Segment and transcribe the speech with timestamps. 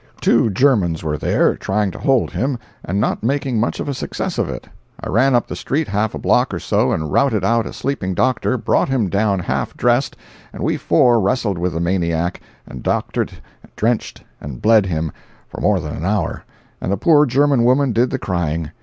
[0.19, 4.39] Two Germans were there, trying to hold him, and not making much of a success
[4.39, 4.67] of it.
[4.99, 8.15] I ran up the street half a block or so and routed out a sleeping
[8.15, 10.17] doctor, brought him down half dressed,
[10.53, 13.31] and we four wrestled with the maniac, and doctored,
[13.75, 15.11] drenched and bled him,
[15.47, 16.45] for more than an hour,
[16.81, 18.71] and the poor German woman did the crying.